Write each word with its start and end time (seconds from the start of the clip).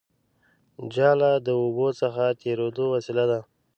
جاله 0.93 1.31
د 1.45 1.47
اوبو 1.61 1.87
څخه 2.01 2.23
تېرېدو 2.41 2.85
وسیله 2.93 3.23
ده 3.31 3.39